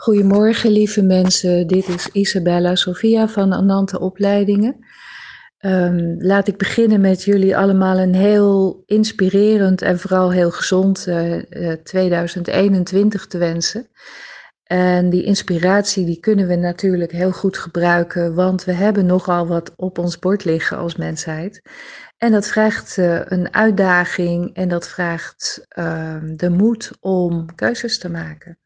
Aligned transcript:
Goedemorgen, 0.00 0.70
lieve 0.70 1.02
mensen. 1.02 1.66
Dit 1.66 1.88
is 1.88 2.08
Isabella 2.08 2.74
Sofia 2.74 3.28
van 3.28 3.52
Anante 3.52 4.00
Opleidingen. 4.00 4.76
Um, 5.60 6.22
laat 6.22 6.48
ik 6.48 6.56
beginnen 6.56 7.00
met 7.00 7.24
jullie 7.24 7.56
allemaal 7.56 7.98
een 7.98 8.14
heel 8.14 8.82
inspirerend 8.86 9.82
en 9.82 9.98
vooral 9.98 10.32
heel 10.32 10.50
gezond 10.50 11.06
uh, 11.06 11.34
uh, 11.50 11.72
2021 11.72 13.26
te 13.26 13.38
wensen. 13.38 13.88
En 14.62 15.10
die 15.10 15.24
inspiratie 15.24 16.04
die 16.04 16.20
kunnen 16.20 16.46
we 16.46 16.56
natuurlijk 16.56 17.12
heel 17.12 17.32
goed 17.32 17.58
gebruiken, 17.58 18.34
want 18.34 18.64
we 18.64 18.72
hebben 18.72 19.06
nogal 19.06 19.46
wat 19.46 19.72
op 19.76 19.98
ons 19.98 20.18
bord 20.18 20.44
liggen 20.44 20.76
als 20.76 20.96
mensheid. 20.96 21.62
En 22.16 22.32
dat 22.32 22.46
vraagt 22.46 22.96
uh, 22.96 23.20
een 23.24 23.54
uitdaging 23.54 24.54
en 24.54 24.68
dat 24.68 24.88
vraagt 24.88 25.64
ehm, 25.68 26.36
de 26.36 26.50
moed 26.50 26.90
om 27.00 27.54
keuzes 27.54 27.98
te 27.98 28.10
maken. 28.10 28.58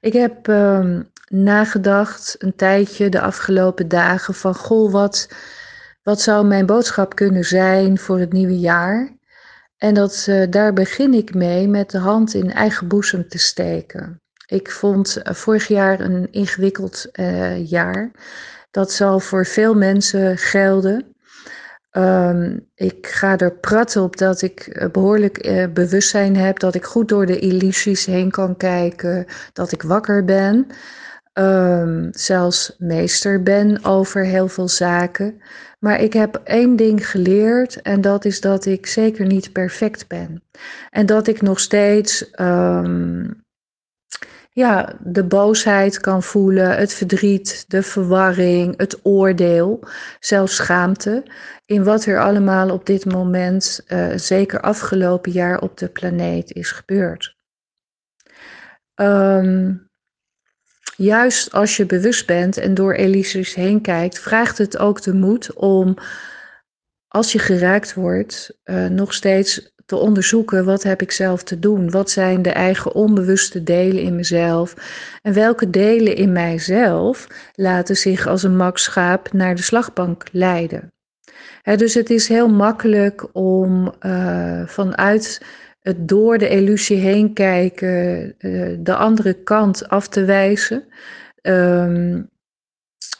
Ik 0.00 0.12
heb 0.12 0.48
uh, 0.48 1.00
nagedacht 1.28 2.34
een 2.38 2.56
tijdje 2.56 3.08
de 3.08 3.20
afgelopen 3.20 3.88
dagen 3.88 4.34
van 4.34 4.54
goh, 4.54 4.92
wat, 4.92 5.28
wat 6.02 6.20
zou 6.20 6.46
mijn 6.46 6.66
boodschap 6.66 7.14
kunnen 7.14 7.44
zijn 7.44 7.98
voor 7.98 8.18
het 8.18 8.32
nieuwe 8.32 8.58
jaar? 8.58 9.16
En 9.76 9.94
dat, 9.94 10.26
uh, 10.28 10.46
daar 10.50 10.72
begin 10.72 11.14
ik 11.14 11.34
mee 11.34 11.68
met 11.68 11.90
de 11.90 11.98
hand 11.98 12.34
in 12.34 12.52
eigen 12.52 12.88
boezem 12.88 13.28
te 13.28 13.38
steken. 13.38 14.20
Ik 14.46 14.70
vond 14.70 15.18
uh, 15.18 15.34
vorig 15.34 15.68
jaar 15.68 16.00
een 16.00 16.32
ingewikkeld 16.32 17.06
uh, 17.12 17.66
jaar. 17.70 18.10
Dat 18.70 18.92
zal 18.92 19.20
voor 19.20 19.46
veel 19.46 19.74
mensen 19.74 20.38
gelden. 20.38 21.15
Um, 21.96 22.68
ik 22.74 23.06
ga 23.06 23.38
er 23.38 23.52
praten 23.52 24.02
op 24.02 24.16
dat 24.16 24.42
ik 24.42 24.68
uh, 24.72 24.90
behoorlijk 24.90 25.46
uh, 25.46 25.66
bewustzijn 25.72 26.36
heb, 26.36 26.58
dat 26.58 26.74
ik 26.74 26.84
goed 26.84 27.08
door 27.08 27.26
de 27.26 27.38
illusies 27.38 28.04
heen 28.04 28.30
kan 28.30 28.56
kijken, 28.56 29.26
dat 29.52 29.72
ik 29.72 29.82
wakker 29.82 30.24
ben, 30.24 30.66
um, 31.34 32.08
zelfs 32.10 32.74
meester 32.78 33.42
ben 33.42 33.84
over 33.84 34.24
heel 34.24 34.48
veel 34.48 34.68
zaken. 34.68 35.40
Maar 35.78 36.00
ik 36.00 36.12
heb 36.12 36.40
één 36.44 36.76
ding 36.76 37.08
geleerd 37.10 37.82
en 37.82 38.00
dat 38.00 38.24
is 38.24 38.40
dat 38.40 38.66
ik 38.66 38.86
zeker 38.86 39.26
niet 39.26 39.52
perfect 39.52 40.08
ben. 40.08 40.42
En 40.90 41.06
dat 41.06 41.26
ik 41.26 41.42
nog 41.42 41.60
steeds 41.60 42.30
um, 42.40 43.44
ja, 44.56 44.96
de 45.00 45.24
boosheid 45.24 46.00
kan 46.00 46.22
voelen, 46.22 46.76
het 46.76 46.94
verdriet, 46.94 47.64
de 47.68 47.82
verwarring, 47.82 48.76
het 48.76 48.98
oordeel, 49.02 49.82
zelfs 50.20 50.56
schaamte 50.56 51.24
in 51.66 51.84
wat 51.84 52.04
er 52.04 52.20
allemaal 52.20 52.70
op 52.70 52.86
dit 52.86 53.04
moment, 53.04 53.84
uh, 53.88 54.12
zeker 54.14 54.60
afgelopen 54.60 55.32
jaar 55.32 55.60
op 55.60 55.78
de 55.78 55.88
planeet 55.88 56.52
is 56.52 56.70
gebeurd. 56.70 57.36
Um, 58.94 59.90
juist 60.96 61.52
als 61.52 61.76
je 61.76 61.86
bewust 61.86 62.26
bent 62.26 62.56
en 62.56 62.74
door 62.74 62.92
Elysius 62.92 63.54
heen 63.54 63.80
kijkt, 63.80 64.18
vraagt 64.18 64.58
het 64.58 64.78
ook 64.78 65.02
de 65.02 65.14
moed 65.14 65.52
om, 65.54 65.94
als 67.08 67.32
je 67.32 67.38
geraakt 67.38 67.94
wordt, 67.94 68.58
uh, 68.64 68.86
nog 68.86 69.14
steeds 69.14 69.74
te 69.86 69.96
onderzoeken 69.96 70.64
wat 70.64 70.82
heb 70.82 71.02
ik 71.02 71.10
zelf 71.10 71.42
te 71.42 71.58
doen? 71.58 71.90
Wat 71.90 72.10
zijn 72.10 72.42
de 72.42 72.50
eigen 72.50 72.94
onbewuste 72.94 73.62
delen 73.62 74.02
in 74.02 74.16
mezelf? 74.16 74.74
En 75.22 75.32
welke 75.32 75.70
delen 75.70 76.16
in 76.16 76.32
mijzelf 76.32 77.26
laten 77.54 77.96
zich 77.96 78.26
als 78.26 78.42
een 78.42 78.56
mak 78.56 78.78
schaap 78.78 79.32
naar 79.32 79.54
de 79.54 79.62
slagbank 79.62 80.24
leiden? 80.32 80.90
dus 81.76 81.94
het 81.94 82.10
is 82.10 82.28
heel 82.28 82.48
makkelijk 82.48 83.28
om 83.32 83.94
uh, 84.00 84.66
vanuit 84.66 85.42
het 85.80 86.08
door 86.08 86.38
de 86.38 86.48
illusie 86.48 86.96
heen 86.96 87.32
kijken, 87.32 88.34
uh, 88.38 88.76
de 88.78 88.94
andere 88.94 89.42
kant 89.42 89.88
af 89.88 90.08
te 90.08 90.24
wijzen 90.24 90.84
um, 91.42 92.30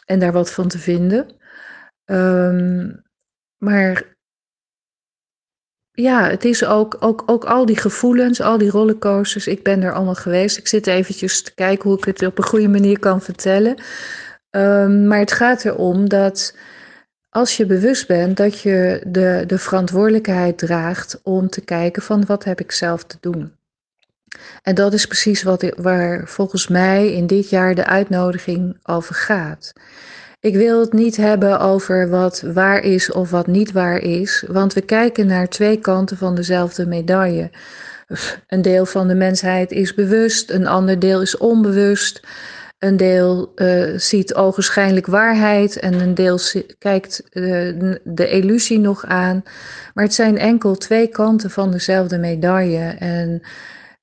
en 0.05 0.19
daar 0.19 0.33
wat 0.33 0.53
van 0.53 0.69
te 0.69 0.79
vinden. 0.79 1.37
Um, 2.05 3.03
maar 3.57 4.16
ja, 5.97 6.29
het 6.29 6.45
is 6.45 6.65
ook, 6.65 6.97
ook, 7.01 7.23
ook 7.27 7.45
al 7.45 7.67
die 7.67 7.77
gevoelens, 7.77 8.41
al 8.41 8.59
die 8.59 8.71
rollercoasters. 8.71 9.47
Ik 9.47 9.63
ben 9.63 9.83
er 9.83 9.93
allemaal 9.93 10.15
geweest. 10.15 10.57
Ik 10.57 10.69
zit 10.69 10.87
eventjes 10.87 11.43
te 11.43 11.55
kijken 11.55 11.89
hoe 11.89 11.99
ik 11.99 12.05
het 12.05 12.27
op 12.27 12.39
een 12.39 12.45
goede 12.45 12.69
manier 12.69 12.99
kan 12.99 13.21
vertellen. 13.21 13.77
Um, 14.51 15.07
maar 15.07 15.19
het 15.19 15.33
gaat 15.33 15.65
erom 15.65 16.09
dat 16.09 16.55
als 17.31 17.57
je 17.57 17.67
bewust 17.67 18.07
bent 18.07 18.37
dat 18.37 18.61
je 18.61 19.03
de, 19.07 19.45
de 19.47 19.59
verantwoordelijkheid 19.59 20.59
draagt 20.59 21.21
om 21.23 21.49
te 21.49 21.61
kijken 21.61 22.03
van 22.03 22.27
wat 22.27 22.45
heb 22.45 22.61
ik 22.61 22.73
zelf 22.73 23.05
te 23.05 23.17
doen. 23.21 23.53
En 24.63 24.75
dat 24.75 24.93
is 24.93 25.07
precies 25.07 25.43
wat, 25.43 25.73
waar 25.77 26.29
volgens 26.29 26.69
mij 26.69 27.13
in 27.13 27.27
dit 27.27 27.51
jaar 27.51 27.75
de 27.75 27.87
uitnodiging 27.87 28.79
over 28.83 29.15
gaat. 29.15 29.73
Ik 30.41 30.55
wil 30.55 30.81
het 30.81 30.93
niet 30.93 31.17
hebben 31.17 31.61
over 31.61 32.09
wat 32.09 32.41
waar 32.41 32.83
is 32.83 33.13
of 33.13 33.31
wat 33.31 33.47
niet 33.47 33.73
waar 33.73 33.99
is, 33.99 34.45
want 34.47 34.73
we 34.73 34.81
kijken 34.81 35.27
naar 35.27 35.49
twee 35.49 35.79
kanten 35.79 36.17
van 36.17 36.35
dezelfde 36.35 36.87
medaille. 36.87 37.51
Een 38.47 38.63
deel 38.63 38.87
van 38.87 39.09
de 39.09 39.15
mensheid 39.15 39.71
is 39.71 39.95
bewust, 39.95 40.51
een 40.51 40.67
ander 40.67 40.99
deel 40.99 41.21
is 41.23 41.37
onbewust. 41.37 42.27
Een 42.79 42.97
deel 42.97 43.53
uh, 43.55 43.99
ziet 43.99 44.35
ogenschijnlijk 44.35 45.07
waarheid 45.07 45.79
en 45.79 46.01
een 46.01 46.15
deel 46.15 46.39
kijkt 46.79 47.23
uh, 47.33 47.95
de 48.05 48.29
illusie 48.29 48.79
nog 48.79 49.05
aan. 49.05 49.43
Maar 49.95 50.05
het 50.05 50.15
zijn 50.15 50.39
enkel 50.39 50.77
twee 50.77 51.07
kanten 51.09 51.51
van 51.51 51.71
dezelfde 51.71 52.19
medaille. 52.19 52.95
En 52.99 53.43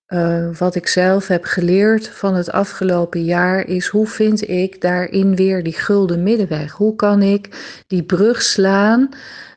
uh, 0.08 0.56
wat 0.56 0.76
ik 0.76 0.88
zelf 0.88 1.28
heb 1.28 1.44
geleerd 1.46 2.08
van 2.08 2.36
het 2.36 2.52
afgelopen 2.52 3.24
jaar 3.24 3.68
is 3.68 3.88
hoe 3.88 4.08
vind 4.08 4.50
ik 4.50 4.82
daarin 4.82 5.36
weer 5.36 5.64
die 5.64 5.74
gulden 5.74 6.24
middenweg? 6.24 6.72
Hoe 6.72 6.96
kan 6.96 7.22
ik 7.22 7.74
die 7.88 8.04
brug 8.04 8.42
slaan 8.42 9.10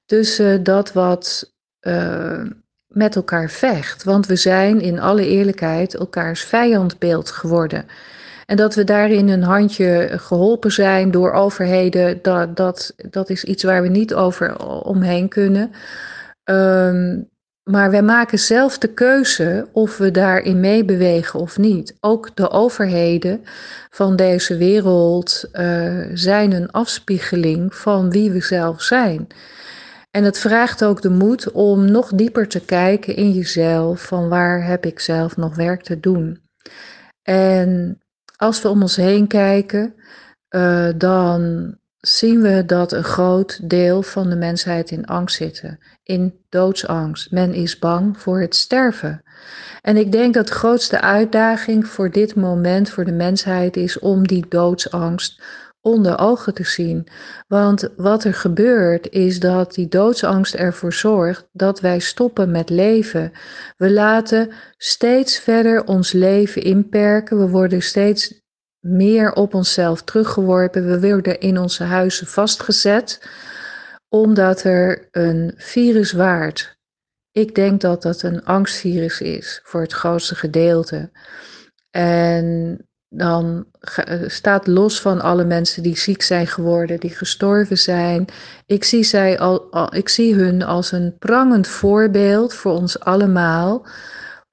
tussen 0.06 0.62
dat 0.62 0.92
wat 0.92 1.52
uh, 1.80 2.42
met 2.86 3.16
elkaar 3.16 3.50
vecht? 3.50 4.04
Want 4.04 4.26
we 4.26 4.36
zijn 4.36 4.80
in 4.80 5.00
alle 5.00 5.26
eerlijkheid 5.26 5.94
elkaars 5.94 6.42
vijandbeeld 6.42 7.30
geworden. 7.30 7.86
En 8.46 8.56
dat 8.56 8.74
we 8.74 8.84
daarin 8.84 9.28
een 9.28 9.42
handje 9.42 10.08
geholpen 10.12 10.72
zijn 10.72 11.10
door 11.10 11.32
overheden, 11.32 12.22
dat, 12.22 12.56
dat, 12.56 12.94
dat 13.10 13.30
is 13.30 13.44
iets 13.44 13.62
waar 13.62 13.82
we 13.82 13.88
niet 13.88 14.14
over 14.14 14.58
omheen 14.84 15.28
kunnen. 15.28 15.70
Um, 16.44 17.28
maar 17.70 17.90
wij 17.90 18.02
maken 18.02 18.38
zelf 18.38 18.78
de 18.78 18.92
keuze 18.92 19.68
of 19.72 19.96
we 19.96 20.10
daarin 20.10 20.60
meebewegen 20.60 21.40
of 21.40 21.58
niet. 21.58 21.96
Ook 22.00 22.36
de 22.36 22.50
overheden 22.50 23.44
van 23.90 24.16
deze 24.16 24.56
wereld 24.56 25.44
uh, 25.52 26.04
zijn 26.12 26.52
een 26.52 26.70
afspiegeling 26.70 27.74
van 27.74 28.10
wie 28.10 28.30
we 28.30 28.40
zelf 28.40 28.82
zijn. 28.82 29.26
En 30.10 30.24
het 30.24 30.38
vraagt 30.38 30.84
ook 30.84 31.02
de 31.02 31.10
moed 31.10 31.50
om 31.50 31.90
nog 31.90 32.12
dieper 32.14 32.48
te 32.48 32.64
kijken 32.64 33.16
in 33.16 33.32
jezelf, 33.32 34.02
van 34.02 34.28
waar 34.28 34.64
heb 34.64 34.86
ik 34.86 35.00
zelf 35.00 35.36
nog 35.36 35.56
werk 35.56 35.82
te 35.82 36.00
doen. 36.00 36.40
En 37.22 38.00
als 38.36 38.62
we 38.62 38.68
om 38.68 38.82
ons 38.82 38.96
heen 38.96 39.26
kijken, 39.26 39.94
uh, 40.50 40.88
dan 40.96 41.74
zien 42.08 42.42
we 42.42 42.64
dat 42.66 42.92
een 42.92 43.04
groot 43.04 43.70
deel 43.70 44.02
van 44.02 44.30
de 44.30 44.36
mensheid 44.36 44.90
in 44.90 45.04
angst 45.04 45.36
zitten, 45.36 45.78
in 46.02 46.34
doodsangst. 46.48 47.30
Men 47.30 47.54
is 47.54 47.78
bang 47.78 48.20
voor 48.20 48.40
het 48.40 48.54
sterven. 48.54 49.22
En 49.82 49.96
ik 49.96 50.12
denk 50.12 50.34
dat 50.34 50.46
de 50.46 50.52
grootste 50.52 51.00
uitdaging 51.00 51.86
voor 51.86 52.10
dit 52.10 52.34
moment 52.34 52.90
voor 52.90 53.04
de 53.04 53.12
mensheid 53.12 53.76
is 53.76 53.98
om 53.98 54.26
die 54.26 54.46
doodsangst 54.48 55.42
onder 55.80 56.18
ogen 56.18 56.54
te 56.54 56.64
zien. 56.64 57.08
Want 57.48 57.88
wat 57.96 58.24
er 58.24 58.34
gebeurt 58.34 59.10
is 59.10 59.40
dat 59.40 59.74
die 59.74 59.88
doodsangst 59.88 60.54
ervoor 60.54 60.92
zorgt 60.92 61.48
dat 61.52 61.80
wij 61.80 61.98
stoppen 61.98 62.50
met 62.50 62.70
leven. 62.70 63.32
We 63.76 63.92
laten 63.92 64.52
steeds 64.76 65.38
verder 65.38 65.84
ons 65.84 66.12
leven 66.12 66.62
inperken. 66.62 67.38
We 67.38 67.48
worden 67.48 67.82
steeds 67.82 68.45
meer 68.86 69.32
op 69.32 69.54
onszelf 69.54 70.02
teruggeworpen. 70.02 70.86
We 70.86 71.08
worden 71.08 71.40
in 71.40 71.58
onze 71.58 71.84
huizen 71.84 72.26
vastgezet 72.26 73.28
omdat 74.08 74.62
er 74.62 75.08
een 75.10 75.54
virus 75.56 76.12
waart. 76.12 76.78
Ik 77.30 77.54
denk 77.54 77.80
dat 77.80 78.02
dat 78.02 78.22
een 78.22 78.44
angstvirus 78.44 79.20
is 79.20 79.60
voor 79.62 79.80
het 79.80 79.92
grootste 79.92 80.34
gedeelte. 80.34 81.10
En 81.90 82.78
dan 83.08 83.66
staat 84.26 84.66
los 84.66 85.00
van 85.00 85.20
alle 85.20 85.44
mensen 85.44 85.82
die 85.82 85.96
ziek 85.96 86.22
zijn 86.22 86.46
geworden, 86.46 87.00
die 87.00 87.10
gestorven 87.10 87.78
zijn. 87.78 88.24
Ik 88.66 88.84
zie, 88.84 89.04
zij 89.04 89.38
al, 89.38 89.72
al, 89.72 89.94
ik 89.94 90.08
zie 90.08 90.34
hun 90.34 90.62
als 90.62 90.92
een 90.92 91.16
prangend 91.18 91.66
voorbeeld 91.66 92.54
voor 92.54 92.72
ons 92.72 93.00
allemaal, 93.00 93.86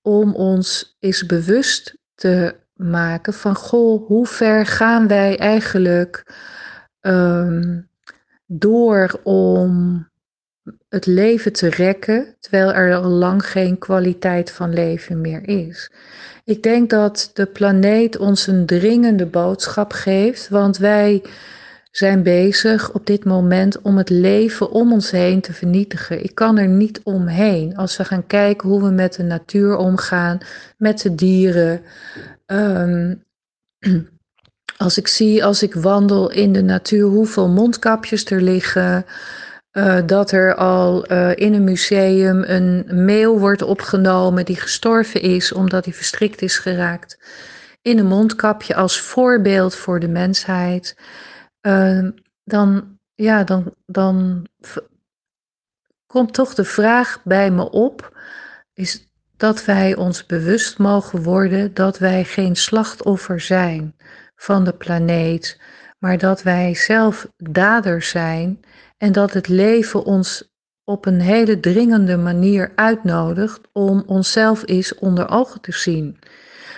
om 0.02 0.36
ons 0.36 0.96
eens 1.00 1.26
bewust 1.26 1.98
te 2.16 2.63
maken 2.74 3.34
van 3.34 3.56
goh, 3.56 4.08
hoe 4.08 4.28
ver 4.28 4.66
gaan 4.66 5.08
wij 5.08 5.38
eigenlijk 5.38 6.34
um, 7.02 7.90
door 8.46 9.20
om 9.24 10.08
het 10.90 11.06
leven 11.06 11.54
te 11.54 11.70
rekken, 11.70 12.36
terwijl 12.40 12.74
er 12.74 12.96
al 12.96 13.10
lang 13.10 13.46
geen 13.46 13.78
kwaliteit 13.78 14.52
van 14.52 14.74
leven 14.74 15.22
meer 15.22 15.48
is. 15.48 15.92
Ik 16.44 16.64
denk 16.64 16.90
dat 16.90 17.32
de 17.34 17.46
planeet 17.46 18.18
ons 18.18 18.48
een 18.48 18.66
dringende 18.66 19.26
boodschap 19.26 19.92
geeft, 19.92 20.50
want 20.50 20.78
wij 20.78 21.24
zijn 21.92 22.24
bezig 22.24 22.94
op 22.94 23.06
dit 23.06 23.26
moment 23.26 23.82
om 23.82 23.98
het 23.98 24.10
leven 24.10 24.72
om 24.72 24.92
ons 24.92 25.12
heen 25.12 25.42
te 25.42 25.54
vernietigen. 25.54 26.24
Ik 26.24 26.36
kan 26.36 26.58
er 26.58 26.68
niet 26.68 27.02
omheen. 27.04 27.76
Als 27.76 27.98
we 27.98 28.06
gaan 28.06 28.28
kijken 28.28 28.70
hoe 28.70 28.84
we 28.84 28.90
met 28.90 29.14
de 29.14 29.24
natuur 29.24 29.76
omgaan, 29.76 30.38
met 30.78 31.02
de 31.02 31.16
dieren. 31.16 31.82
Ehm, 32.54 33.16
als 34.86 34.98
ik 34.98 35.08
zie, 35.08 35.46
als 35.46 35.64
ik 35.64 35.74
wandel 35.74 36.32
in 36.32 36.54
de 36.54 36.62
natuur, 36.62 37.08
hoeveel 37.08 37.50
mondkapjes 37.50 38.26
er 38.26 38.42
liggen. 38.42 39.06
Uh, 39.72 40.00
dat 40.06 40.32
er 40.32 40.56
al 40.56 41.12
uh, 41.12 41.36
in 41.36 41.54
een 41.54 41.64
museum 41.64 42.44
een 42.44 43.06
mail 43.06 43.40
wordt 43.40 43.62
opgenomen 43.62 44.46
die 44.46 44.56
gestorven 44.56 45.22
is 45.22 45.52
omdat 45.52 45.86
hij 45.86 45.94
verstrikt 45.94 46.42
is 46.42 46.58
geraakt 46.58 47.18
in 47.82 47.98
een 47.98 48.06
mondkapje 48.06 48.76
als 48.76 49.00
voorbeeld 49.00 49.76
voor 49.76 50.00
de 50.00 50.08
mensheid. 50.08 50.98
Uh, 51.62 52.08
dan, 52.44 53.00
ja, 53.16 53.44
dan, 53.44 53.74
dan 53.86 54.48
komt 56.06 56.34
toch 56.34 56.54
de 56.54 56.64
vraag 56.64 57.22
bij 57.24 57.52
me 57.52 57.70
op: 57.72 58.18
is 58.74 59.08
dat 59.38 59.66
wij 59.66 59.96
ons 59.96 60.26
bewust 60.26 60.78
mogen 60.78 61.24
worden 61.24 61.74
dat 61.74 61.98
wij 61.98 62.24
geen 62.24 62.56
slachtoffer 62.56 63.40
zijn 63.40 63.96
van 64.36 64.64
de 64.64 64.74
planeet, 64.74 65.62
maar 66.00 66.18
dat 66.18 66.44
wij 66.44 66.76
zelf 66.76 67.28
daders 67.38 68.10
zijn 68.10 68.60
en 68.98 69.12
dat 69.12 69.34
het 69.34 69.48
leven 69.48 70.04
ons 70.04 70.52
op 70.84 71.06
een 71.06 71.22
hele 71.22 71.60
dringende 71.60 72.18
manier 72.18 72.72
uitnodigt 72.76 73.62
om 73.72 74.04
onszelf 74.06 74.64
eens 74.66 74.96
onder 74.96 75.30
ogen 75.30 75.62
te 75.62 75.72
zien. 75.72 76.20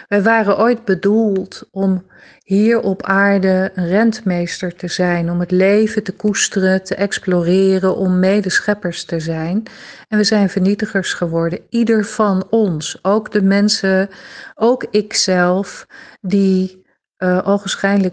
Wij 0.07 0.21
waren 0.21 0.57
ooit 0.57 0.85
bedoeld 0.85 1.67
om 1.71 2.05
hier 2.43 2.79
op 2.79 3.03
aarde 3.03 3.71
een 3.75 3.87
rentmeester 3.87 4.75
te 4.75 4.87
zijn, 4.87 5.31
om 5.31 5.39
het 5.39 5.51
leven 5.51 6.03
te 6.03 6.11
koesteren, 6.11 6.83
te 6.83 6.95
exploreren, 6.95 7.95
om 7.95 8.19
medescheppers 8.19 9.05
te 9.05 9.19
zijn. 9.19 9.63
En 10.07 10.17
we 10.17 10.23
zijn 10.23 10.49
vernietigers 10.49 11.13
geworden, 11.13 11.59
ieder 11.69 12.05
van 12.05 12.47
ons, 12.49 12.99
ook 13.01 13.31
de 13.31 13.41
mensen, 13.41 14.09
ook 14.55 14.85
ikzelf, 14.91 15.87
die 16.21 16.83
uh, 17.17 17.57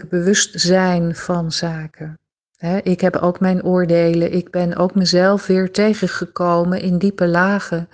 bewust 0.09 0.61
zijn 0.61 1.15
van 1.15 1.53
zaken 1.53 2.21
ik 2.83 3.01
heb 3.01 3.17
ook 3.17 3.41
mijn 3.41 3.65
oordelen. 3.65 4.33
Ik 4.33 4.51
ben 4.51 4.77
ook 4.77 4.95
mezelf 4.95 5.47
weer 5.47 5.73
tegengekomen 5.73 6.81
in 6.81 6.99
diepe 6.99 7.27
lagen. 7.27 7.89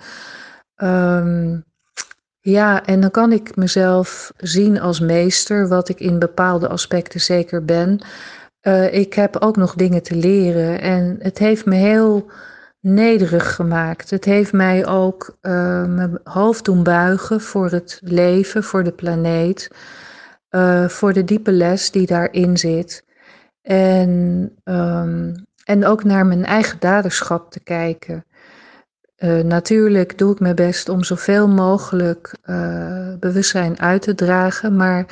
Ehm, 0.75 1.59
ja, 2.49 2.85
en 2.85 3.01
dan 3.01 3.11
kan 3.11 3.31
ik 3.31 3.55
mezelf 3.55 4.31
zien 4.37 4.79
als 4.79 4.99
meester, 4.99 5.67
wat 5.67 5.89
ik 5.89 5.99
in 5.99 6.19
bepaalde 6.19 6.67
aspecten 6.67 7.19
zeker 7.19 7.65
ben. 7.65 7.99
Uh, 8.61 8.93
ik 8.93 9.13
heb 9.13 9.37
ook 9.37 9.55
nog 9.55 9.75
dingen 9.75 10.03
te 10.03 10.15
leren 10.15 10.81
en 10.81 11.15
het 11.19 11.37
heeft 11.37 11.65
me 11.65 11.75
heel 11.75 12.31
nederig 12.79 13.55
gemaakt. 13.55 14.09
Het 14.09 14.25
heeft 14.25 14.53
mij 14.53 14.85
ook 14.85 15.37
uh, 15.41 15.85
mijn 15.85 16.19
hoofd 16.23 16.65
doen 16.65 16.83
buigen 16.83 17.41
voor 17.41 17.69
het 17.69 17.99
leven, 18.03 18.63
voor 18.63 18.83
de 18.83 18.91
planeet, 18.91 19.71
uh, 20.51 20.87
voor 20.87 21.13
de 21.13 21.23
diepe 21.23 21.51
les 21.51 21.91
die 21.91 22.07
daarin 22.07 22.57
zit. 22.57 23.05
En, 23.61 24.51
um, 24.63 25.45
en 25.63 25.85
ook 25.85 26.03
naar 26.03 26.25
mijn 26.25 26.45
eigen 26.45 26.79
daderschap 26.79 27.51
te 27.51 27.59
kijken. 27.59 28.25
Uh, 29.19 29.39
natuurlijk 29.43 30.17
doe 30.17 30.31
ik 30.31 30.39
mijn 30.39 30.55
best 30.55 30.89
om 30.89 31.03
zoveel 31.03 31.47
mogelijk 31.47 32.35
uh, 32.45 33.13
bewustzijn 33.19 33.79
uit 33.79 34.01
te 34.01 34.15
dragen. 34.15 34.75
Maar 34.75 35.05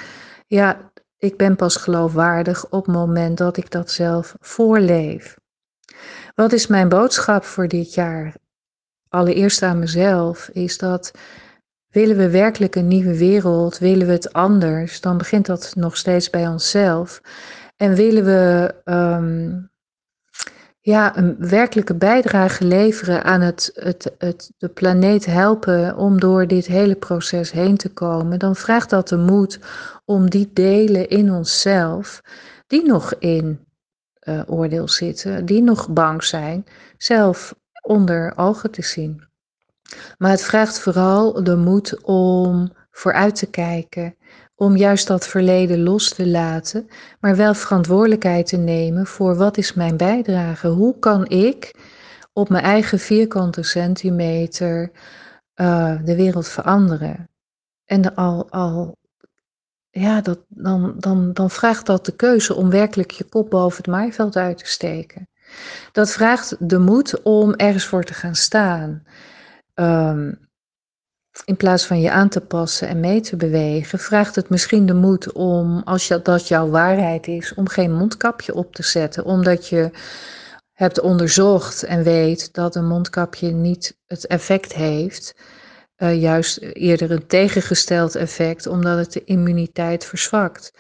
ja, 0.47 0.91
ik 1.17 1.37
ben 1.37 1.55
pas 1.55 1.75
geloofwaardig 1.75 2.69
op 2.69 2.85
het 2.85 2.95
moment 2.95 3.37
dat 3.37 3.57
ik 3.57 3.71
dat 3.71 3.91
zelf 3.91 4.35
voorleef. 4.39 5.37
Wat 6.35 6.53
is 6.53 6.67
mijn 6.67 6.89
boodschap 6.89 7.43
voor 7.43 7.67
dit 7.67 7.93
jaar? 7.93 8.35
Allereerst 9.09 9.61
aan 9.61 9.79
mezelf 9.79 10.49
is 10.53 10.77
dat 10.77 11.11
willen 11.89 12.17
we 12.17 12.29
werkelijk 12.29 12.75
een 12.75 12.87
nieuwe 12.87 13.17
wereld, 13.17 13.77
willen 13.77 14.07
we 14.07 14.13
het 14.13 14.33
anders, 14.33 15.01
dan 15.01 15.17
begint 15.17 15.45
dat 15.45 15.73
nog 15.75 15.97
steeds 15.97 16.29
bij 16.29 16.47
onszelf. 16.47 17.21
En 17.75 17.95
willen 17.95 18.23
we 18.23 18.75
um, 18.85 19.69
ja, 20.87 21.17
een 21.17 21.35
werkelijke 21.39 21.95
bijdrage 21.95 22.65
leveren 22.65 23.23
aan 23.23 23.41
het, 23.41 23.71
het, 23.73 24.15
het, 24.17 24.51
de 24.57 24.67
planeet 24.67 25.25
helpen 25.25 25.97
om 25.97 26.19
door 26.19 26.47
dit 26.47 26.65
hele 26.65 26.95
proces 26.95 27.51
heen 27.51 27.77
te 27.77 27.89
komen, 27.89 28.39
dan 28.39 28.55
vraagt 28.55 28.89
dat 28.89 29.07
de 29.07 29.17
moed 29.17 29.59
om 30.05 30.29
die 30.29 30.49
delen 30.53 31.09
in 31.09 31.31
onszelf, 31.31 32.21
die 32.67 32.85
nog 32.85 33.13
in 33.13 33.59
uh, 34.23 34.41
oordeel 34.45 34.87
zitten, 34.87 35.45
die 35.45 35.61
nog 35.61 35.89
bang 35.89 36.23
zijn, 36.23 36.65
zelf 36.97 37.55
onder 37.81 38.33
ogen 38.37 38.71
te 38.71 38.81
zien. 38.81 39.23
Maar 40.17 40.31
het 40.31 40.43
vraagt 40.43 40.79
vooral 40.79 41.43
de 41.43 41.55
moed 41.55 42.03
om 42.03 42.71
vooruit 42.91 43.35
te 43.35 43.49
kijken, 43.49 44.15
om 44.59 44.75
juist 44.75 45.07
dat 45.07 45.27
verleden 45.27 45.83
los 45.83 46.09
te 46.13 46.27
laten, 46.27 46.87
maar 47.19 47.35
wel 47.35 47.53
verantwoordelijkheid 47.53 48.47
te 48.47 48.57
nemen 48.57 49.05
voor 49.05 49.35
wat 49.35 49.57
is 49.57 49.73
mijn 49.73 49.97
bijdrage? 49.97 50.67
Hoe 50.67 50.99
kan 50.99 51.27
ik 51.29 51.75
op 52.33 52.49
mijn 52.49 52.63
eigen 52.63 52.99
vierkante 52.99 53.63
centimeter 53.63 54.91
uh, 55.55 55.99
de 56.03 56.15
wereld 56.15 56.47
veranderen? 56.47 57.29
En 57.85 58.15
al, 58.15 58.51
al 58.51 58.97
ja, 59.89 60.21
dat, 60.21 60.39
dan, 60.47 60.95
dan, 60.97 61.33
dan 61.33 61.49
vraagt 61.49 61.85
dat 61.85 62.05
de 62.05 62.15
keuze 62.15 62.55
om 62.55 62.69
werkelijk 62.69 63.11
je 63.11 63.23
kop 63.23 63.49
boven 63.49 63.77
het 63.77 63.87
maaiveld 63.87 64.35
uit 64.35 64.57
te 64.57 64.67
steken. 64.67 65.29
Dat 65.91 66.11
vraagt 66.11 66.55
de 66.69 66.79
moed 66.79 67.21
om 67.21 67.53
ergens 67.53 67.85
voor 67.85 68.03
te 68.03 68.13
gaan 68.13 68.35
staan. 68.35 69.03
Um, 69.75 70.46
in 71.45 71.57
plaats 71.57 71.85
van 71.85 72.01
je 72.01 72.11
aan 72.11 72.29
te 72.29 72.41
passen 72.41 72.87
en 72.87 72.99
mee 72.99 73.21
te 73.21 73.35
bewegen, 73.35 73.99
vraagt 73.99 74.35
het 74.35 74.49
misschien 74.49 74.85
de 74.85 74.93
moed 74.93 75.31
om, 75.31 75.81
als 75.85 76.07
dat 76.23 76.47
jouw 76.47 76.69
waarheid 76.69 77.27
is, 77.27 77.53
om 77.53 77.67
geen 77.67 77.93
mondkapje 77.93 78.53
op 78.53 78.75
te 78.75 78.83
zetten, 78.83 79.25
omdat 79.25 79.67
je 79.67 79.91
hebt 80.73 80.99
onderzocht 80.99 81.83
en 81.83 82.03
weet 82.03 82.53
dat 82.53 82.75
een 82.75 82.87
mondkapje 82.87 83.51
niet 83.51 83.97
het 84.07 84.27
effect 84.27 84.73
heeft, 84.73 85.35
uh, 85.97 86.21
juist 86.21 86.57
eerder 86.61 87.11
een 87.11 87.27
tegengesteld 87.27 88.15
effect, 88.15 88.67
omdat 88.67 88.97
het 88.97 89.13
de 89.13 89.23
immuniteit 89.23 90.05
verzwakt. 90.05 90.71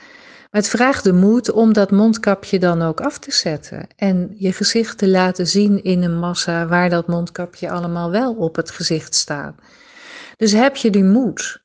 Maar 0.51 0.61
het 0.61 0.69
vraagt 0.69 1.03
de 1.03 1.13
moed 1.13 1.51
om 1.51 1.73
dat 1.73 1.91
mondkapje 1.91 2.59
dan 2.59 2.81
ook 2.81 3.01
af 3.01 3.19
te 3.19 3.31
zetten 3.31 3.87
en 3.95 4.33
je 4.35 4.53
gezicht 4.53 4.97
te 4.97 5.07
laten 5.07 5.47
zien 5.47 5.83
in 5.83 6.03
een 6.03 6.19
massa 6.19 6.67
waar 6.67 6.89
dat 6.89 7.07
mondkapje 7.07 7.69
allemaal 7.69 8.11
wel 8.11 8.33
op 8.33 8.55
het 8.55 8.71
gezicht 8.71 9.15
staat. 9.15 9.55
Dus 10.37 10.51
heb 10.51 10.75
je 10.75 10.89
die 10.89 11.03
moed 11.03 11.63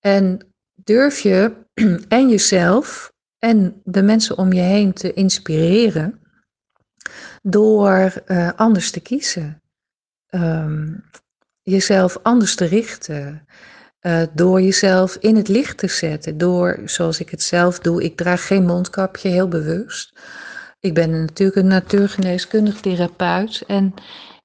en 0.00 0.38
durf 0.74 1.20
je 1.20 1.52
en 2.08 2.28
jezelf 2.28 3.12
en 3.38 3.80
de 3.84 4.02
mensen 4.02 4.38
om 4.38 4.52
je 4.52 4.60
heen 4.60 4.92
te 4.92 5.12
inspireren 5.12 6.20
door 7.42 8.22
uh, 8.26 8.52
anders 8.56 8.90
te 8.90 9.00
kiezen, 9.00 9.62
um, 10.30 11.04
jezelf 11.62 12.18
anders 12.22 12.54
te 12.54 12.64
richten, 12.64 13.46
uh, 14.00 14.22
door 14.34 14.60
jezelf 14.60 15.16
in 15.16 15.36
het 15.36 15.48
licht 15.48 15.78
te 15.78 15.88
zetten, 15.88 16.38
door 16.38 16.80
zoals 16.84 17.20
ik 17.20 17.30
het 17.30 17.42
zelf 17.42 17.78
doe, 17.78 18.02
ik 18.02 18.16
draag 18.16 18.46
geen 18.46 18.64
mondkapje 18.64 19.28
heel 19.28 19.48
bewust. 19.48 20.12
Ik 20.80 20.94
ben 20.94 21.10
natuurlijk 21.10 21.58
een 21.58 21.66
natuurgeneeskundig 21.66 22.80
therapeut 22.80 23.62
en 23.66 23.94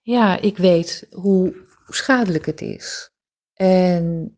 ja, 0.01 0.39
ik 0.39 0.57
weet 0.57 1.07
hoe 1.11 1.55
schadelijk 1.87 2.45
het 2.45 2.61
is. 2.61 3.11
En 3.57 4.35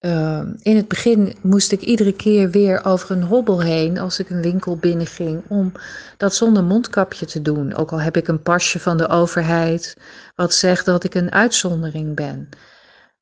uh, 0.00 0.42
in 0.58 0.76
het 0.76 0.88
begin 0.88 1.36
moest 1.42 1.72
ik 1.72 1.80
iedere 1.80 2.12
keer 2.12 2.50
weer 2.50 2.84
over 2.84 3.10
een 3.10 3.22
hobbel 3.22 3.62
heen 3.62 3.98
als 3.98 4.18
ik 4.18 4.30
een 4.30 4.42
winkel 4.42 4.76
binnenging 4.76 5.42
om 5.48 5.72
dat 6.16 6.34
zonder 6.34 6.64
mondkapje 6.64 7.26
te 7.26 7.42
doen. 7.42 7.74
Ook 7.74 7.92
al 7.92 8.00
heb 8.00 8.16
ik 8.16 8.28
een 8.28 8.42
pasje 8.42 8.80
van 8.80 8.96
de 8.96 9.08
overheid 9.08 9.96
wat 10.34 10.54
zegt 10.54 10.84
dat 10.84 11.04
ik 11.04 11.14
een 11.14 11.32
uitzondering 11.32 12.14
ben. 12.14 12.48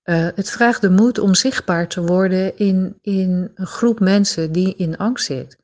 Uh, 0.05 0.29
het 0.35 0.51
vraagt 0.51 0.81
de 0.81 0.91
moed 0.91 1.19
om 1.19 1.35
zichtbaar 1.35 1.89
te 1.89 2.03
worden 2.03 2.57
in, 2.59 2.99
in 3.03 3.51
een 3.55 3.67
groep 3.67 4.01
mensen 4.01 4.53
die 4.53 4.75
in 4.77 4.97
angst 4.97 5.27
zit. 5.27 5.57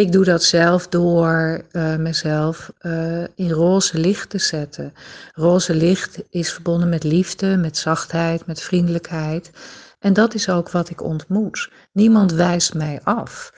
Ik 0.00 0.12
doe 0.12 0.24
dat 0.24 0.42
zelf 0.42 0.88
door 0.88 1.64
uh, 1.72 1.96
mezelf 1.96 2.72
uh, 2.80 3.24
in 3.34 3.50
roze 3.50 3.98
licht 3.98 4.30
te 4.30 4.38
zetten. 4.38 4.92
Roze 5.34 5.74
licht 5.74 6.22
is 6.30 6.52
verbonden 6.52 6.88
met 6.88 7.04
liefde, 7.04 7.56
met 7.56 7.76
zachtheid, 7.76 8.46
met 8.46 8.60
vriendelijkheid. 8.60 9.50
En 9.98 10.12
dat 10.12 10.34
is 10.34 10.48
ook 10.48 10.70
wat 10.70 10.90
ik 10.90 11.02
ontmoet. 11.02 11.70
Niemand 11.92 12.32
wijst 12.32 12.74
mij 12.74 13.00
af. 13.04 13.52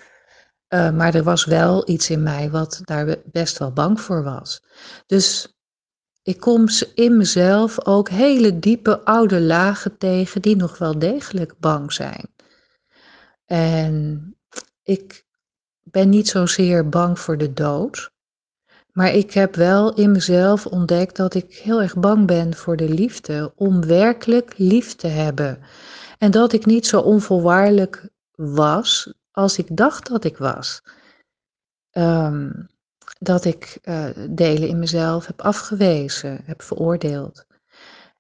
Uh, 0.68 0.90
maar 0.90 1.14
er 1.14 1.22
was 1.22 1.44
wel 1.44 1.88
iets 1.90 2.10
in 2.10 2.22
mij 2.22 2.50
wat 2.50 2.80
daar 2.84 3.16
best 3.24 3.58
wel 3.58 3.72
bang 3.72 4.00
voor 4.00 4.22
was. 4.22 4.62
Dus 5.06 5.56
ik 6.22 6.40
kom 6.40 6.66
in 6.94 7.16
mezelf 7.16 7.86
ook 7.86 8.08
hele 8.08 8.58
diepe 8.58 9.04
oude 9.04 9.40
lagen 9.40 9.98
tegen 9.98 10.42
die 10.42 10.56
nog 10.56 10.78
wel 10.78 10.98
degelijk 10.98 11.54
bang 11.58 11.92
zijn. 11.92 12.34
En 13.44 14.36
ik 14.82 15.30
ben 15.82 16.08
niet 16.08 16.28
zozeer 16.28 16.88
bang 16.88 17.18
voor 17.18 17.38
de 17.38 17.52
dood. 17.52 18.10
Maar 18.92 19.14
ik 19.14 19.32
heb 19.32 19.54
wel 19.54 19.94
in 19.94 20.12
mezelf 20.12 20.66
ontdekt 20.66 21.16
dat 21.16 21.34
ik 21.34 21.54
heel 21.54 21.82
erg 21.82 21.96
bang 21.96 22.26
ben 22.26 22.54
voor 22.54 22.76
de 22.76 22.88
liefde, 22.88 23.52
om 23.54 23.86
werkelijk 23.86 24.54
lief 24.56 24.94
te 24.94 25.06
hebben. 25.06 25.58
En 26.18 26.30
dat 26.30 26.52
ik 26.52 26.66
niet 26.66 26.86
zo 26.86 27.00
onvoorwaardelijk 27.00 28.08
was 28.34 29.12
als 29.30 29.58
ik 29.58 29.76
dacht 29.76 30.08
dat 30.08 30.24
ik 30.24 30.36
was. 30.36 30.82
Ehm, 31.90 32.50
dat 33.18 33.44
ik 33.44 33.78
uh, 33.82 34.08
delen 34.30 34.68
in 34.68 34.78
mezelf 34.78 35.26
heb 35.26 35.40
afgewezen, 35.40 36.40
heb 36.44 36.62
veroordeeld. 36.62 37.46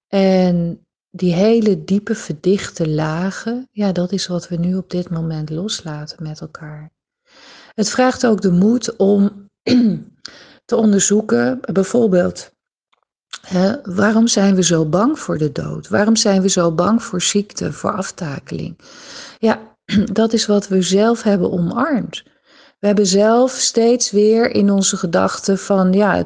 En 0.08 0.86
die 1.10 1.34
hele 1.34 1.84
diepe 1.84 2.14
verdichte 2.14 2.88
lagen, 2.88 3.68
ja, 3.70 3.92
dat 3.92 4.12
is 4.12 4.26
wat 4.26 4.48
we 4.48 4.56
nu 4.56 4.74
op 4.76 4.90
dit 4.90 5.10
moment 5.10 5.50
loslaten 5.50 6.22
met 6.22 6.40
elkaar. 6.40 6.90
Het 7.74 7.90
vraagt 7.90 8.26
ook 8.26 8.40
de 8.40 8.50
moed 8.50 8.96
om 8.96 9.48
te 10.64 10.76
onderzoeken, 10.76 11.60
bijvoorbeeld, 11.72 12.50
hè, 13.46 13.80
waarom 13.82 14.26
zijn 14.26 14.54
we 14.54 14.62
zo 14.62 14.86
bang 14.86 15.18
voor 15.18 15.38
de 15.38 15.52
dood? 15.52 15.88
Waarom 15.88 16.16
zijn 16.16 16.42
we 16.42 16.48
zo 16.48 16.72
bang 16.72 17.02
voor 17.02 17.22
ziekte, 17.22 17.72
voor 17.72 17.92
aftakeling? 17.92 18.78
Ja, 19.38 19.76
dat 20.12 20.32
is 20.32 20.46
wat 20.46 20.68
we 20.68 20.82
zelf 20.82 21.22
hebben 21.22 21.52
omarmd. 21.52 22.22
We 22.78 22.86
hebben 22.86 23.06
zelf 23.06 23.52
steeds 23.52 24.10
weer 24.10 24.50
in 24.50 24.70
onze 24.70 24.96
gedachten 24.96 25.58
van, 25.58 25.92
ja, 25.92 26.24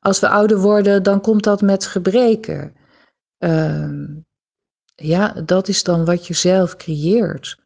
als 0.00 0.20
we 0.20 0.28
ouder 0.28 0.58
worden, 0.58 1.02
dan 1.02 1.20
komt 1.20 1.44
dat 1.44 1.60
met 1.60 1.86
gebreken. 1.86 2.74
Uh, 3.38 4.08
ja, 4.94 5.32
dat 5.32 5.68
is 5.68 5.82
dan 5.82 6.04
wat 6.04 6.26
je 6.26 6.34
zelf 6.34 6.76
creëert. 6.76 7.63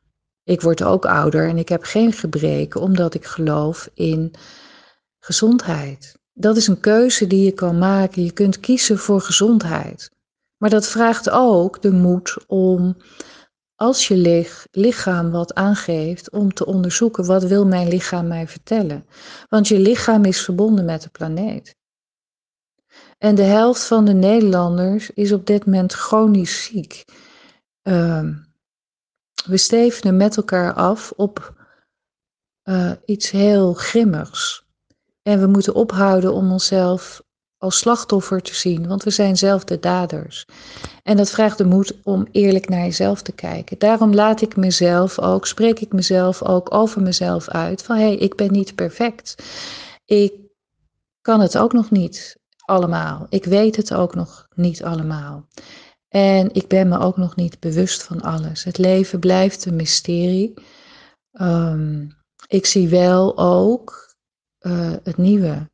Ik 0.48 0.60
word 0.60 0.82
ook 0.82 1.06
ouder 1.06 1.48
en 1.48 1.58
ik 1.58 1.68
heb 1.68 1.82
geen 1.82 2.12
gebreken 2.12 2.80
omdat 2.80 3.14
ik 3.14 3.24
geloof 3.24 3.88
in 3.94 4.34
gezondheid. 5.18 6.18
Dat 6.32 6.56
is 6.56 6.66
een 6.66 6.80
keuze 6.80 7.26
die 7.26 7.44
je 7.44 7.52
kan 7.52 7.78
maken. 7.78 8.24
Je 8.24 8.32
kunt 8.32 8.60
kiezen 8.60 8.98
voor 8.98 9.20
gezondheid. 9.20 10.10
Maar 10.56 10.70
dat 10.70 10.86
vraagt 10.86 11.30
ook 11.30 11.82
de 11.82 11.90
moed 11.90 12.36
om, 12.46 12.96
als 13.74 14.08
je 14.08 14.46
lichaam 14.70 15.30
wat 15.30 15.54
aangeeft, 15.54 16.30
om 16.30 16.54
te 16.54 16.66
onderzoeken 16.66 17.26
wat 17.26 17.44
wil 17.44 17.66
mijn 17.66 17.88
lichaam 17.88 18.26
mij 18.26 18.48
vertellen. 18.48 19.06
Want 19.48 19.68
je 19.68 19.78
lichaam 19.78 20.24
is 20.24 20.40
verbonden 20.40 20.84
met 20.84 21.02
de 21.02 21.08
planeet. 21.08 21.76
En 23.18 23.34
de 23.34 23.42
helft 23.42 23.84
van 23.84 24.04
de 24.04 24.14
Nederlanders 24.14 25.10
is 25.10 25.32
op 25.32 25.46
dit 25.46 25.64
moment 25.64 25.92
chronisch 25.92 26.64
ziek. 26.64 27.04
Uh, 27.82 28.28
we 29.46 29.56
stevenen 29.56 30.16
met 30.16 30.36
elkaar 30.36 30.72
af 30.74 31.12
op 31.16 31.54
uh, 32.64 32.92
iets 33.04 33.30
heel 33.30 33.72
grimmigs. 33.72 34.66
En 35.22 35.40
we 35.40 35.46
moeten 35.46 35.74
ophouden 35.74 36.32
om 36.32 36.52
onszelf 36.52 37.22
als 37.58 37.78
slachtoffer 37.78 38.42
te 38.42 38.54
zien, 38.54 38.88
want 38.88 39.02
we 39.02 39.10
zijn 39.10 39.36
zelf 39.36 39.64
de 39.64 39.78
daders. 39.78 40.46
En 41.02 41.16
dat 41.16 41.30
vraagt 41.30 41.58
de 41.58 41.64
moed 41.64 41.98
om 42.02 42.26
eerlijk 42.32 42.68
naar 42.68 42.84
jezelf 42.84 43.22
te 43.22 43.32
kijken. 43.32 43.78
Daarom 43.78 44.14
laat 44.14 44.40
ik 44.40 44.56
mezelf 44.56 45.18
ook, 45.18 45.46
spreek 45.46 45.80
ik 45.80 45.92
mezelf 45.92 46.42
ook 46.42 46.74
over 46.74 47.02
mezelf 47.02 47.48
uit 47.48 47.82
van 47.82 47.96
hé, 47.96 48.02
hey, 48.02 48.16
ik 48.16 48.34
ben 48.34 48.52
niet 48.52 48.74
perfect. 48.74 49.34
Ik 50.04 50.32
kan 51.20 51.40
het 51.40 51.58
ook 51.58 51.72
nog 51.72 51.90
niet 51.90 52.36
allemaal. 52.64 53.26
Ik 53.28 53.44
weet 53.44 53.76
het 53.76 53.94
ook 53.94 54.14
nog 54.14 54.48
niet 54.54 54.84
allemaal. 54.84 55.46
En 56.08 56.48
ik 56.52 56.68
ben 56.68 56.88
me 56.88 56.98
ook 56.98 57.16
nog 57.16 57.36
niet 57.36 57.60
bewust 57.60 58.02
van 58.02 58.20
alles. 58.22 58.64
Het 58.64 58.78
leven 58.78 59.18
blijft 59.18 59.64
een 59.64 59.76
mysterie. 59.76 60.54
Um, 61.32 62.16
ik 62.46 62.66
zie 62.66 62.88
wel 62.88 63.38
ook 63.38 64.14
uh, 64.60 64.92
het 65.02 65.16
nieuwe. 65.16 65.68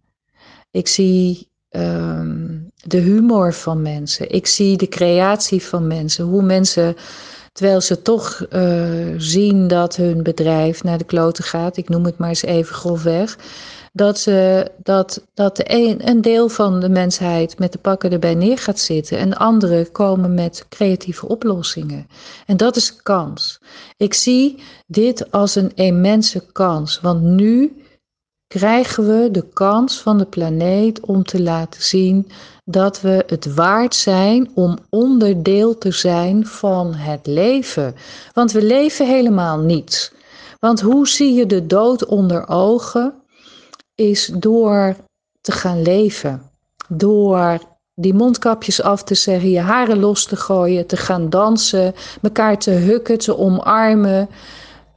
Ik 0.71 0.89
zie 0.89 1.51
um, 1.71 2.71
de 2.75 2.99
humor 2.99 3.53
van 3.55 3.83
mensen. 3.83 4.31
Ik 4.31 4.47
zie 4.47 4.77
de 4.77 4.89
creatie 4.89 5.63
van 5.63 5.87
mensen. 5.87 6.25
Hoe 6.25 6.43
mensen, 6.43 6.97
terwijl 7.53 7.81
ze 7.81 8.03
toch 8.03 8.47
uh, 8.51 9.15
zien 9.17 9.69
dat 9.69 9.97
hun 9.97 10.23
bedrijf 10.23 10.83
naar 10.83 10.99
de 10.99 11.05
kloten 11.05 11.45
gaat, 11.45 11.77
ik 11.77 11.89
noem 11.89 12.05
het 12.05 12.19
maar 12.19 12.29
eens 12.29 12.43
even 12.43 12.75
grofweg, 12.75 13.39
dat, 13.97 14.19
ze, 14.19 14.71
dat, 14.83 15.27
dat 15.35 15.57
de 15.57 15.65
een, 15.67 16.09
een 16.09 16.21
deel 16.21 16.49
van 16.49 16.81
de 16.81 16.89
mensheid 16.89 17.59
met 17.59 17.73
de 17.73 17.79
pakken 17.79 18.13
erbij 18.13 18.35
neer 18.35 18.59
gaat 18.59 18.79
zitten 18.79 19.19
en 19.19 19.37
anderen 19.37 19.93
komen 19.93 20.35
met 20.35 20.67
creatieve 20.69 21.29
oplossingen. 21.29 22.07
En 22.47 22.57
dat 22.57 22.77
is 22.77 23.03
kans. 23.03 23.61
Ik 23.97 24.15
zie 24.15 24.63
dit 24.87 25.31
als 25.31 25.55
een 25.55 25.73
immense 25.75 26.53
kans, 26.53 27.01
want 27.01 27.23
nu 27.23 27.83
krijgen 28.47 29.07
we 29.07 29.31
de 29.31 29.49
kans 29.53 30.01
van 30.01 30.19
de 30.19 30.27
planeet 30.27 31.01
om 31.01 31.25
te 31.25 31.43
laten 31.43 31.83
zien 31.83 32.29
dat 32.65 33.01
we 33.01 33.25
het 33.27 33.55
waard 33.55 33.95
zijn 33.95 34.51
om 34.55 34.79
onderdeel 34.91 35.79
te 35.79 35.91
zijn 35.91 36.47
van 36.47 36.95
het 36.95 37.27
leven. 37.27 37.95
Want 38.33 38.53
we 38.53 38.63
leven 38.63 39.07
helemaal 39.07 39.59
niet. 39.59 40.13
Want 40.59 40.81
hoe 40.81 41.09
zie 41.09 41.35
je 41.35 41.47
de 41.47 41.67
dood 41.67 42.05
onder 42.05 42.49
ogen? 42.49 43.15
Is 43.95 44.31
door 44.35 44.97
te 45.41 45.53
gaan 45.53 45.83
leven. 45.83 46.43
Door 46.89 47.59
die 47.95 48.15
mondkapjes 48.15 48.83
af 48.83 49.03
te 49.03 49.15
zeggen, 49.15 49.51
je 49.51 49.61
haren 49.61 49.99
los 49.99 50.25
te 50.25 50.37
gooien, 50.37 50.87
te 50.87 50.97
gaan 50.97 51.31
dansen, 51.31 51.95
elkaar 52.23 52.59
te 52.59 52.71
hukken, 52.71 53.19
te 53.19 53.39
omarmen. 53.39 54.29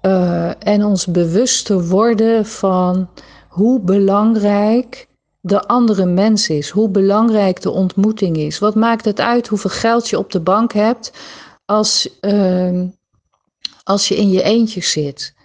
Uh, 0.01 0.51
en 0.67 0.85
ons 0.85 1.05
bewust 1.05 1.65
te 1.65 1.87
worden 1.87 2.45
van 2.45 3.09
hoe 3.47 3.79
belangrijk 3.79 5.07
de 5.41 5.67
andere 5.67 6.05
mens 6.05 6.49
is, 6.49 6.69
hoe 6.69 6.89
belangrijk 6.89 7.61
de 7.61 7.69
ontmoeting 7.69 8.37
is. 8.37 8.59
Wat 8.59 8.75
maakt 8.75 9.05
het 9.05 9.19
uit 9.19 9.47
hoeveel 9.47 9.69
geld 9.69 10.09
je 10.09 10.17
op 10.17 10.31
de 10.31 10.39
bank 10.39 10.73
hebt 10.73 11.11
als, 11.65 12.09
uh, 12.21 12.81
als 13.83 14.07
je 14.07 14.15
in 14.15 14.29
je 14.29 14.43
eentje 14.43 14.81
zit? 14.81 15.35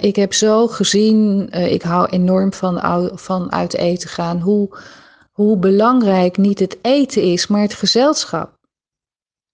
Ik 0.00 0.16
heb 0.16 0.32
zo 0.32 0.66
gezien, 0.66 1.48
uh, 1.54 1.72
ik 1.72 1.82
hou 1.82 2.08
enorm 2.08 2.52
van, 2.52 2.80
van 3.18 3.52
uit 3.52 3.74
eten 3.74 4.08
gaan, 4.08 4.40
hoe, 4.40 4.78
hoe 5.32 5.56
belangrijk 5.56 6.36
niet 6.36 6.58
het 6.58 6.78
eten 6.82 7.22
is, 7.22 7.46
maar 7.46 7.60
het 7.60 7.74
gezelschap. 7.74 8.56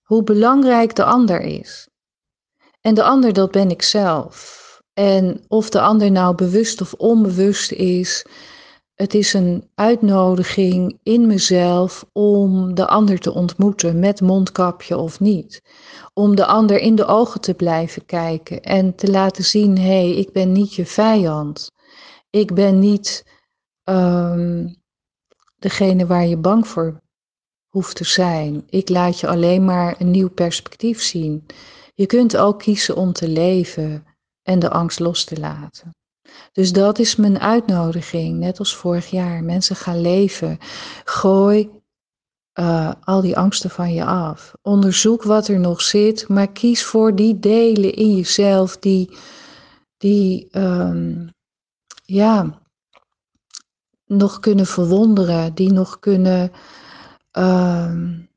Hoe 0.02 0.22
belangrijk 0.22 0.94
de 0.94 1.04
ander 1.04 1.40
is. 1.40 1.88
En 2.80 2.94
de 2.94 3.02
ander, 3.02 3.32
dat 3.32 3.50
ben 3.50 3.70
ik 3.70 3.82
zelf. 3.82 4.62
En 4.92 5.44
of 5.48 5.68
de 5.70 5.80
ander 5.80 6.10
nou 6.10 6.34
bewust 6.34 6.80
of 6.80 6.92
onbewust 6.92 7.72
is, 7.72 8.26
het 8.94 9.14
is 9.14 9.32
een 9.32 9.70
uitnodiging 9.74 10.98
in 11.02 11.26
mezelf 11.26 12.04
om 12.12 12.74
de 12.74 12.86
ander 12.86 13.18
te 13.18 13.32
ontmoeten, 13.32 13.98
met 13.98 14.20
mondkapje 14.20 14.96
of 14.96 15.20
niet. 15.20 15.62
Om 16.12 16.36
de 16.36 16.46
ander 16.46 16.78
in 16.78 16.94
de 16.94 17.04
ogen 17.04 17.40
te 17.40 17.54
blijven 17.54 18.06
kijken 18.06 18.62
en 18.62 18.94
te 18.94 19.10
laten 19.10 19.44
zien: 19.44 19.78
hé, 19.78 19.82
hey, 19.82 20.10
ik 20.10 20.32
ben 20.32 20.52
niet 20.52 20.74
je 20.74 20.86
vijand. 20.86 21.70
Ik 22.30 22.54
ben 22.54 22.78
niet 22.78 23.26
um, 23.84 24.76
degene 25.58 26.06
waar 26.06 26.26
je 26.26 26.36
bang 26.36 26.68
voor 26.68 27.00
hoeft 27.68 27.96
te 27.96 28.04
zijn. 28.04 28.62
Ik 28.66 28.88
laat 28.88 29.20
je 29.20 29.28
alleen 29.28 29.64
maar 29.64 30.00
een 30.00 30.10
nieuw 30.10 30.30
perspectief 30.30 31.02
zien. 31.02 31.46
Je 31.94 32.06
kunt 32.06 32.36
ook 32.36 32.58
kiezen 32.58 32.96
om 32.96 33.12
te 33.12 33.28
leven 33.28 34.06
en 34.42 34.58
de 34.58 34.70
angst 34.70 35.00
los 35.00 35.24
te 35.24 35.40
laten. 35.40 35.90
Dus 36.52 36.72
dat 36.72 36.98
is 36.98 37.16
mijn 37.16 37.38
uitnodiging, 37.38 38.38
net 38.38 38.58
als 38.58 38.76
vorig 38.76 39.10
jaar. 39.10 39.44
Mensen 39.44 39.76
gaan 39.76 40.00
leven. 40.00 40.58
Gooi 41.04 41.70
uh, 42.54 42.92
al 43.04 43.20
die 43.20 43.36
angsten 43.36 43.70
van 43.70 43.94
je 43.94 44.04
af. 44.04 44.54
Onderzoek 44.62 45.22
wat 45.22 45.48
er 45.48 45.60
nog 45.60 45.82
zit, 45.82 46.28
maar 46.28 46.52
kies 46.52 46.84
voor 46.84 47.14
die 47.14 47.38
delen 47.38 47.94
in 47.94 48.16
jezelf 48.16 48.76
die, 48.76 49.16
die 49.96 50.48
um, 50.52 51.30
ja, 52.04 52.60
nog 54.06 54.40
kunnen 54.40 54.66
verwonderen, 54.66 55.54
die 55.54 55.72
nog 55.72 55.98
kunnen 55.98 56.52
um, 57.32 58.28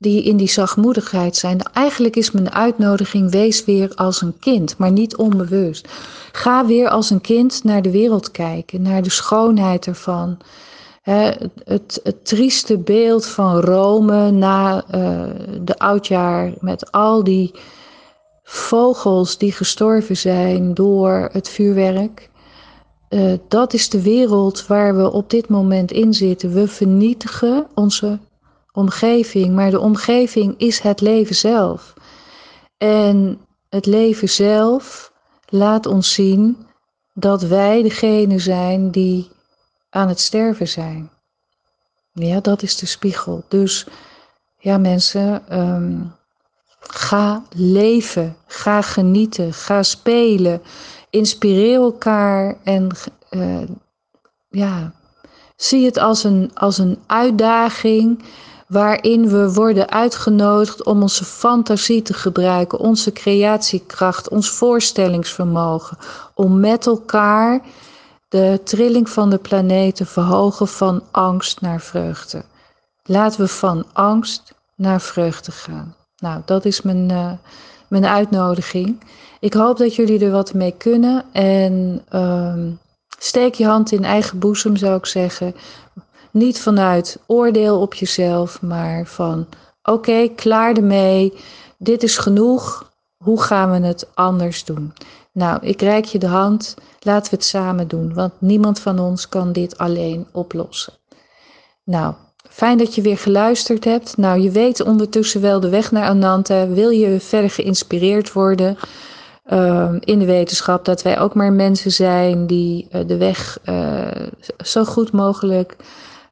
die 0.00 0.22
in 0.22 0.36
die 0.36 0.48
zachtmoedigheid 0.48 1.36
zijn. 1.36 1.62
Eigenlijk 1.72 2.16
is 2.16 2.30
mijn 2.30 2.52
uitnodiging: 2.52 3.30
wees 3.30 3.64
weer 3.64 3.94
als 3.94 4.20
een 4.20 4.38
kind, 4.38 4.78
maar 4.78 4.90
niet 4.90 5.16
onbewust. 5.16 5.88
Ga 6.32 6.66
weer 6.66 6.88
als 6.88 7.10
een 7.10 7.20
kind 7.20 7.64
naar 7.64 7.82
de 7.82 7.90
wereld 7.90 8.30
kijken, 8.30 8.82
naar 8.82 9.02
de 9.02 9.10
schoonheid 9.10 9.86
ervan. 9.86 10.38
het, 11.02 12.00
het, 12.04 12.24
trieste 12.24 12.78
beeld 12.78 13.26
van 13.26 13.60
Rome 13.60 14.30
na 14.30 14.84
uh, 14.94 15.22
de 15.62 15.78
oudjaar 15.78 16.52
met 16.60 16.92
al 16.92 17.24
die 17.24 17.54
vogels 18.42 19.38
die 19.38 19.52
gestorven 19.52 20.16
zijn 20.16 20.74
door 20.74 21.28
het 21.32 21.48
vuurwerk. 21.48 22.30
uh, 23.08 23.32
dat 23.48 23.72
is 23.72 23.88
de 23.88 24.02
wereld 24.02 24.66
waar 24.66 24.96
we 24.96 25.12
op 25.12 25.30
dit 25.30 25.48
moment 25.48 25.92
in 25.92 26.14
zitten. 26.14 26.52
We 26.52 26.68
vernietigen 26.68 27.66
onze 27.74 28.18
omgeving, 28.72 29.54
maar 29.54 29.70
de 29.70 29.80
omgeving 29.80 30.54
is 30.58 30.80
het 30.80 31.00
leven 31.00 31.34
zelf. 31.34 31.94
En 32.78 33.40
het 33.68 33.86
leven 33.86 34.28
zelf 34.28 35.12
laat 35.48 35.86
ons 35.86 36.12
zien 36.12 36.66
dat 37.14 37.42
wij 37.42 37.82
degene 37.82 38.38
zijn 38.38 38.90
die 38.90 39.30
aan 39.90 40.08
het 40.08 40.20
sterven 40.20 40.68
zijn. 40.68 41.10
Ja, 42.12 42.40
dat 42.40 42.62
is 42.62 42.76
de 42.76 42.86
spiegel. 42.86 43.44
Dus 43.48 43.86
ja, 44.58 44.78
mensen, 44.78 45.58
um, 45.58 46.14
ga 46.80 47.42
leven, 47.54 48.36
ga 48.46 48.82
genieten, 48.82 49.52
ga 49.52 49.82
spelen, 49.82 50.62
inspireer 51.10 51.80
elkaar 51.80 52.56
en 52.64 52.88
uh, 53.30 53.62
ja, 54.48 54.92
zie 55.56 55.84
het 55.84 55.98
als 55.98 56.24
een, 56.24 56.50
als 56.54 56.78
een 56.78 56.98
uitdaging 57.06 58.22
waarin 58.70 59.28
we 59.28 59.52
worden 59.52 59.90
uitgenodigd 59.90 60.84
om 60.84 61.02
onze 61.02 61.24
fantasie 61.24 62.02
te 62.02 62.14
gebruiken, 62.14 62.78
onze 62.78 63.12
creatiekracht, 63.12 64.28
ons 64.28 64.50
voorstellingsvermogen, 64.50 65.98
om 66.34 66.60
met 66.60 66.86
elkaar 66.86 67.60
de 68.28 68.60
trilling 68.64 69.08
van 69.08 69.30
de 69.30 69.38
planeet 69.38 69.96
te 69.96 70.06
verhogen 70.06 70.68
van 70.68 71.02
angst 71.10 71.60
naar 71.60 71.80
vreugde. 71.80 72.44
Laten 73.04 73.40
we 73.40 73.48
van 73.48 73.84
angst 73.92 74.54
naar 74.74 75.00
vreugde 75.00 75.52
gaan. 75.52 75.94
Nou, 76.16 76.42
dat 76.44 76.64
is 76.64 76.82
mijn, 76.82 77.10
uh, 77.10 77.32
mijn 77.88 78.06
uitnodiging. 78.06 79.00
Ik 79.40 79.52
hoop 79.52 79.78
dat 79.78 79.94
jullie 79.94 80.24
er 80.24 80.30
wat 80.30 80.54
mee 80.54 80.74
kunnen 80.78 81.24
en 81.32 82.04
uh, 82.12 82.54
steek 83.18 83.54
je 83.54 83.66
hand 83.66 83.92
in 83.92 84.04
eigen 84.04 84.38
boezem, 84.38 84.76
zou 84.76 84.96
ik 84.96 85.06
zeggen. 85.06 85.54
Niet 86.30 86.60
vanuit 86.60 87.18
oordeel 87.26 87.80
op 87.80 87.94
jezelf, 87.94 88.62
maar 88.62 89.06
van 89.06 89.46
oké, 89.82 90.28
klaar 90.28 90.76
ermee. 90.76 91.32
Dit 91.78 92.02
is 92.02 92.16
genoeg. 92.16 92.92
Hoe 93.16 93.42
gaan 93.42 93.70
we 93.80 93.86
het 93.86 94.08
anders 94.14 94.64
doen? 94.64 94.92
Nou, 95.32 95.58
ik 95.66 95.82
reik 95.82 96.04
je 96.04 96.18
de 96.18 96.26
hand. 96.26 96.74
Laten 97.00 97.30
we 97.30 97.36
het 97.36 97.44
samen 97.44 97.88
doen, 97.88 98.14
want 98.14 98.32
niemand 98.38 98.80
van 98.80 98.98
ons 98.98 99.28
kan 99.28 99.52
dit 99.52 99.78
alleen 99.78 100.26
oplossen. 100.32 100.92
Nou, 101.84 102.14
fijn 102.48 102.78
dat 102.78 102.94
je 102.94 103.02
weer 103.02 103.18
geluisterd 103.18 103.84
hebt. 103.84 104.16
Nou, 104.16 104.40
je 104.40 104.50
weet 104.50 104.80
ondertussen 104.80 105.40
wel 105.40 105.60
de 105.60 105.68
weg 105.68 105.92
naar 105.92 106.08
Ananta. 106.08 106.68
Wil 106.68 106.90
je 106.90 107.20
verder 107.20 107.50
geïnspireerd 107.50 108.32
worden 108.32 108.76
uh, 109.52 109.92
in 110.00 110.18
de 110.18 110.24
wetenschap 110.24 110.84
dat 110.84 111.02
wij 111.02 111.18
ook 111.18 111.34
maar 111.34 111.52
mensen 111.52 111.90
zijn 111.90 112.46
die 112.46 112.88
uh, 112.92 113.00
de 113.06 113.16
weg 113.16 113.58
uh, 113.64 114.08
zo 114.64 114.84
goed 114.84 115.12
mogelijk 115.12 115.76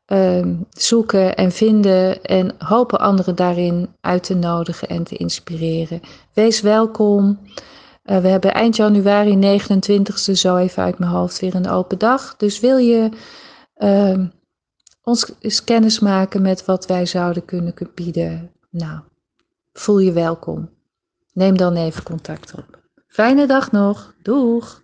Ehm, 0.08 0.54
zoeken 0.70 1.36
en 1.36 1.52
vinden 1.52 2.22
en 2.22 2.54
hopen 2.58 2.98
anderen 2.98 3.34
daarin 3.34 3.88
uit 4.00 4.22
te 4.22 4.34
nodigen 4.34 4.88
en 4.88 5.04
te 5.04 5.16
inspireren. 5.16 6.00
Wees 6.32 6.60
welkom. 6.60 7.38
Uh, 8.04 8.18
we 8.18 8.28
hebben 8.28 8.54
eind 8.54 8.76
januari 8.76 9.36
29e, 9.36 10.32
zo 10.32 10.56
even 10.56 10.82
uit 10.82 10.98
mijn 10.98 11.10
hoofd, 11.10 11.40
weer 11.40 11.54
een 11.54 11.68
open 11.68 11.98
dag. 11.98 12.36
Dus 12.36 12.60
wil 12.60 12.76
je 12.76 13.10
uh, 13.78 14.26
ons 15.02 15.32
eens 15.40 15.64
kennis 15.64 15.98
maken 15.98 16.42
met 16.42 16.64
wat 16.64 16.86
wij 16.86 17.06
zouden 17.06 17.44
kunnen 17.44 17.74
bieden? 17.94 18.50
Nou, 18.70 19.00
voel 19.72 19.98
je 19.98 20.12
welkom. 20.12 20.70
Neem 21.32 21.56
dan 21.56 21.76
even 21.76 22.02
contact 22.02 22.54
op. 22.54 22.80
Fijne 23.06 23.46
dag 23.46 23.72
nog. 23.72 24.14
Doeg! 24.22 24.80